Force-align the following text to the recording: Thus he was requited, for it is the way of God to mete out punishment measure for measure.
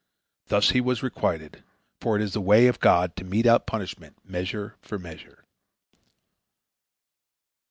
Thus 0.47 0.71
he 0.71 0.81
was 0.81 1.03
requited, 1.03 1.63
for 1.99 2.15
it 2.15 2.23
is 2.23 2.33
the 2.33 2.41
way 2.41 2.65
of 2.65 2.79
God 2.79 3.15
to 3.17 3.23
mete 3.23 3.45
out 3.45 3.67
punishment 3.67 4.17
measure 4.25 4.75
for 4.81 4.97
measure. 4.97 5.45